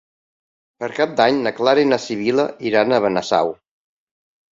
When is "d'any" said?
1.19-1.37